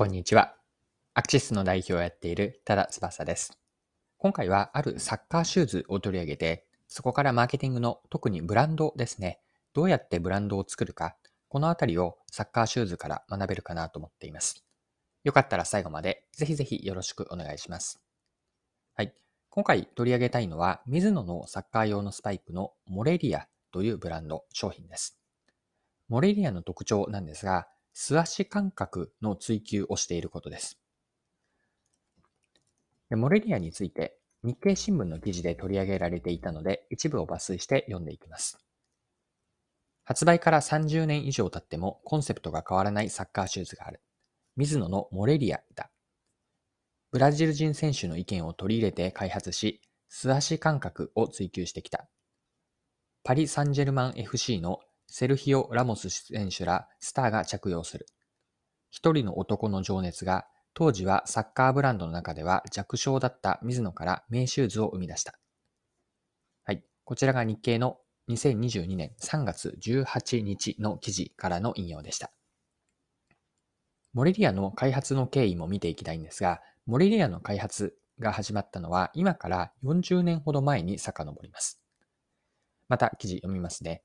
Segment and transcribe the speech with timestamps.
[0.00, 0.54] こんにちは。
[1.12, 3.58] アクシスの代表をやっている多田翼です。
[4.16, 9.40] 今回はあるサッカーシューズを取り上げて、そこからマーケティングの特にブランドですね。
[9.74, 11.16] どうやってブランドを作るか、
[11.50, 14.64] このあたりをサッカーシューズから学べるかなと思っています。
[15.22, 18.00] よかったら最後までぜひぜひよろしくお願いします。
[18.94, 19.12] はい。
[19.50, 25.20] 今回取り上げたいのは、ミズノのサッカー用のスパイクのモレリアというブランド商品です。
[26.08, 27.68] モレリアの特徴なんですが、
[28.02, 30.80] 素足感覚の追求をしていることです。
[33.10, 38.58] モレリアについて日経新聞の記事で取り上げられていたので一部を抜粋して読んでいきます。
[40.04, 44.00] 発売から30年以上経ってもコンセプトが変わらないサッカーシューズがある。
[44.56, 45.90] 水野のモレリアだ。
[47.10, 52.08] ブラジル人選手の意見を取り入れて開発し、素足感覚を追求してきた。
[53.24, 54.80] パリ・サンジェルマン FC の
[55.10, 58.06] セルヒオ・ラモス選手らスターが着用する。
[58.90, 65.34] 一人の男の情熱が当時はサッカーブランドの中では弱小だった水野から名シューズを生み出した。
[66.64, 66.84] はい。
[67.04, 67.98] こちらが日経の
[68.30, 72.30] 2022年3月18日の記事からの引用でした。
[74.12, 81.80] モレリアの開発の経緯も見ていきたいんですが、モレリアの開発が始まったのは今から40年ほど前に遡ります。
[82.88, 84.02] また記事読みますね。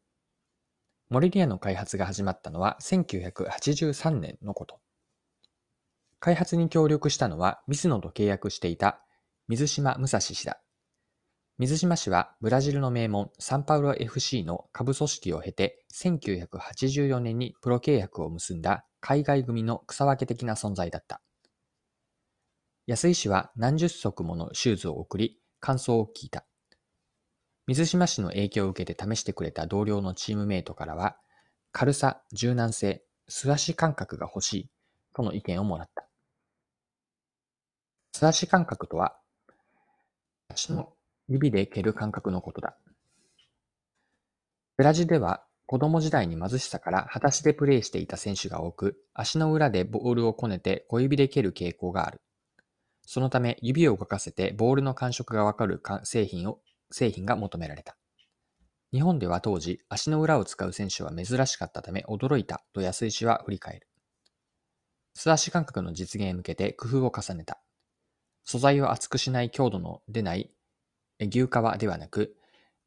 [1.10, 4.80] モレリアの開発が始まったのは1983年のこと。
[6.20, 9.00] 開発に協力したのは水野と契約していた
[9.48, 10.60] 水島武蔵氏だ。
[11.58, 21.22] 水島氏はブラジルの名門サンパウロ FC の下部組織を経て1984年にプロ契約を結んだ海外組の草分け的な存在だった。
[22.88, 26.46] 安井氏は何十足ものシューズを送り感想を聞いた。
[27.68, 31.18] 水島氏の影響を受けて試してくれた同僚のチームメイトからは、
[31.72, 34.70] 軽さ、柔軟性、素足感覚が欲しい
[35.16, 36.08] との意見をもらった。
[38.14, 39.18] 素足感覚とは、
[40.50, 40.94] 足の
[41.28, 42.78] 指で蹴る感覚のことだ。
[44.78, 52.22] ブラジルでは子供時代に貧しさから裸足でプレーしていた選手が多く、足の裏でボールをこねて小指で蹴る傾向がある。
[53.08, 56.60] そのため指を動かせてボールの感触がわかる製品を
[56.98, 57.98] 製品が求められた。
[58.94, 63.88] 日本では当時、足の裏を使う選手は珍しかったため驚いたと安井氏は振り返る。
[65.14, 67.62] 素足感覚の実現へ向けて工夫を重ねた。
[68.46, 70.54] 素材を厚くしない強度の出ない
[71.20, 72.38] 牛革ではなく、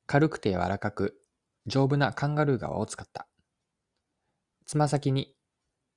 [0.06, 1.20] 軽くて柔らかく
[1.66, 3.28] 丈夫なカンガルー革を使った。
[4.64, 5.34] つま先に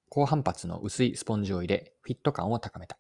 [0.10, 2.98] 高反発の薄いスポンジを入れ、フィット感を高めた。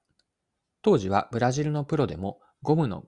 [0.81, 3.03] 当時はブラジルのプロでもゴムの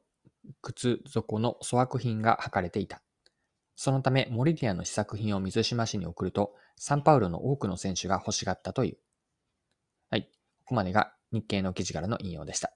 [0.61, 3.01] 靴底の粗悪品が履かれていた。
[3.75, 8.97] そのため、モリディアの試作品を水島市に送ると、サンパウロの多くの選手が欲しがったという。
[10.09, 10.23] はい。
[10.23, 10.29] こ
[10.69, 12.73] こまでが日経の記事からの引用でした。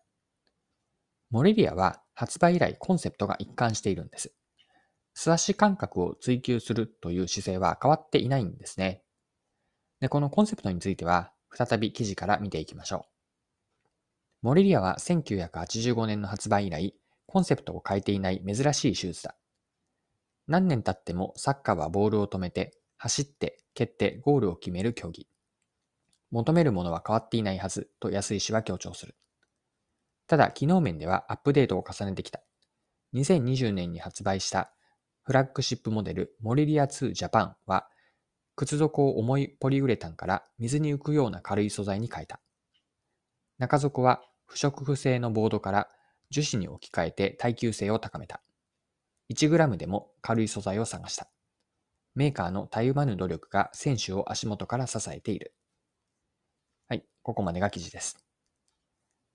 [1.29, 4.33] モリディアは発売以来コンセプトが一貫しているんです。
[5.13, 9.03] 素足感覚を追求するという姿勢は変わっていないんですね。
[9.99, 13.01] で、このコンセプトについては、再び記事から見ていきましょう。
[14.43, 16.95] モリリアは1985年の発売以来、
[17.27, 19.35] コンセプトを変えていない珍しいシューズだ。
[20.47, 25.27] 何年経ってもサッカーはボールを止めて、走って、蹴ってゴールを決める競技。
[26.31, 29.15] 求めるものは変わっていないはずと安井氏は強調する。
[30.25, 32.41] ただ、機能面ではアップデートを重ねてきた。
[33.13, 34.73] 2020年に発売した
[35.23, 37.87] フラッグシップモデルモリリア2ジャパンは、
[38.55, 42.39] 靴底を重いポリウレタンから水に浮くような軽い素材に変えた。
[43.57, 45.89] 中底は不織布製のボードから
[46.29, 48.41] 樹脂に置き換えて耐久性を高めた。
[49.29, 51.29] 1g でも軽い素材を探した。
[52.15, 55.53] メーカーのたゆまぬ努力が選手を足元から支えている。
[56.87, 58.23] はい、ここまでが記事です。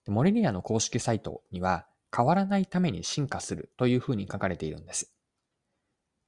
[0.08, 5.14] モレリアの公式サイトには、変わらないために進化するというふうに書かれているんです。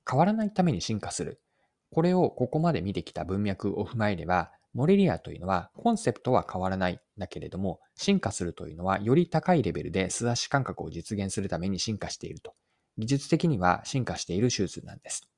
[0.08, 1.42] 変わらないために進化する。
[1.90, 12.54] これをここまで見てきた文脈を踏まえれば、モレリアというのはコンセプトは変わらないだけれども、進化するというのはより高いレベルで素足感覚を実現するために進化していると。
[12.98, 15.28] 技術的には進化している手術なんです。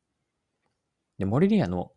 [1.18, 1.92] で、モレリアの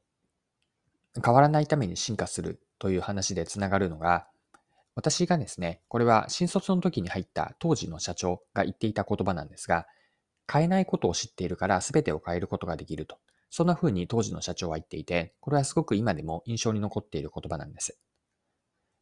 [1.24, 4.28] 変わらないために進化するという話でつながるのが、
[4.96, 9.86] 私がですね、これは新卒の時に入った当時の社長が言っていた言葉なんですが、
[10.52, 13.18] 変えないことを知っているから全てを変えることができると。
[13.50, 17.98] そんな風に当時の社長は言っていて、これはすごく今でも印象に残っている言葉なんです。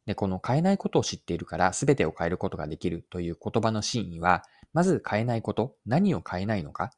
[0.06, 4.42] で、この変えないことを知っているから全てを変えることができるという言葉の真意は、
[4.72, 6.92] まず変えないこと、何を変えないのか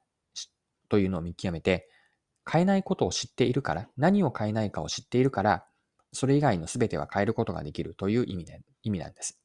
[0.88, 1.88] というのを見極めて、
[2.50, 5.67] 変えないことを知っているから、何を変えないかを知っているから、
[6.12, 9.41] それ以外の全ては変えることができるという意味で意味なんです。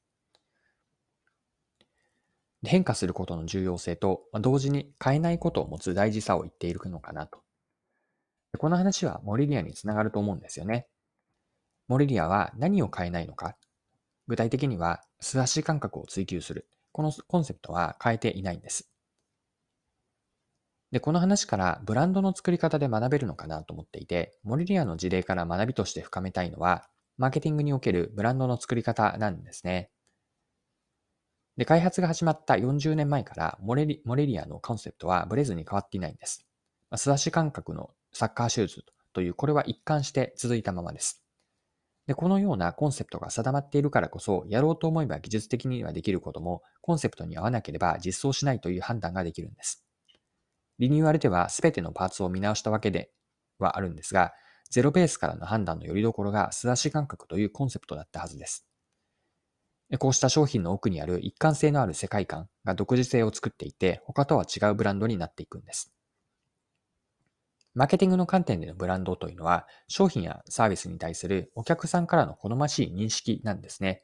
[2.64, 7.45] 変化することの重要性と、同時に変えないことを持つ大事さを言っているのかなと。
[8.58, 10.88] この話はモリリアにつながると思うんですよね。
[11.88, 13.56] モリリアは何を変えないのか。
[14.28, 16.68] 具体的には素足感覚を追求する。
[16.92, 18.90] このコンセプトは変えていないんです。
[20.92, 26.88] で、この話からブランドの作り方で学べるのかなと思っていて、モリリアの事例から学びとして深めたいのは、
[27.18, 29.90] マーケティングにおけるブランドの作り方なんですね。
[31.58, 36.46] で、開発が始まった40年前からモレリモレリアのコンセプトはブレずに変わっていないんです。
[36.96, 41.22] 素足感覚のサッカーシューズという、これは一貫して続いたままです。
[42.08, 49.84] で、このようなコンセプトが定まっているからこそ、やろうと思えば技術的にはできることも、コンセプトに合わなければ実装しないという判断ができるんです。
[50.80, 53.12] リニューアルでは全てのパーツを見直したわけで
[53.60, 54.34] はあるんですが、
[54.70, 58.66] ゼロベースからの判断のよりどころが素足感覚というコンセプトだったはずです。
[60.00, 65.95] こうした商品の奥にある一貫性のある世界観が独自性を作っていて、他とは違うブランドになっていくんです。
[67.76, 74.04] マーケティングの観点でのブランドというのは、商品やサービスに対するお客さんからの好ましい認識なんですね。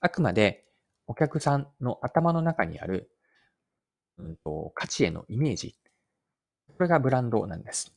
[0.00, 0.64] あくまで
[1.06, 3.10] お客さんの頭の中にある、
[4.16, 5.76] うんと、価値へのイメージ。
[6.66, 7.94] これがブランドなんです。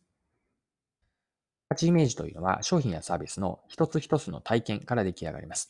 [1.69, 5.69] 価値イメージというのは商品やサービスの一つ一つの体験から出来上がります。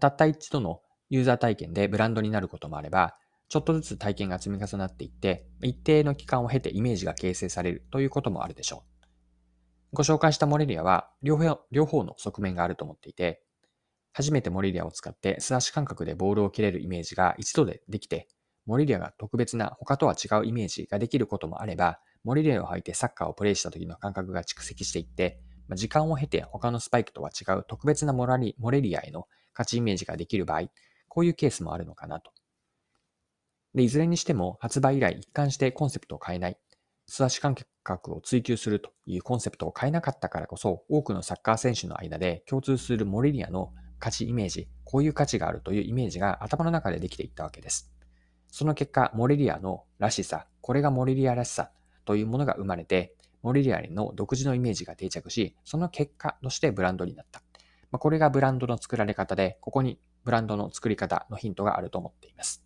[0.00, 3.16] たった一度のユーザー体験でブランドになることもあれば、
[3.48, 8.96] ちょっとずつ体験が積み重なっていって、一定の期間を経てイメージが形成されるということもあるでしょう。
[9.92, 13.42] ご紹介したモレリアは両方両方の側面があると思っていて、
[14.12, 18.28] 初めてモレリアを使って素足感覚でボールを蹴れるイメージが一度でできて、
[18.66, 25.38] モレリアが特別な他とは違うイメージができることもあれば、モレリアを履いてサッカーをプレイした時の感覚が蓄積していって、
[25.74, 30.68] 時間を経て他のスパイクとは違う特別なモラリモレリアへの価値イメージができる場合、
[31.08, 32.32] こういうケースもあるのかなと。
[33.76, 36.58] で、いずれにしても発売以来一貫してコンセプトを変えない、
[37.06, 47.92] 素足感覚を追求するというコンセプトを変えなかったからこそ、多くのサッカー選手の間で共通するモレリアの価値イメージ、こういう価値があるというイメージが頭の中でできていったわけです。
[48.48, 51.70] その結果、モレリアのらしさ、これがモレリアらしさ
[52.06, 57.42] というものが生まれて、モレリアの独自のイメージが定着し、その結果としてブランドになった。
[57.90, 62.65] まあ、これがブランドの作られ方で、ここにブランドの作り方のヒントがあると思っています。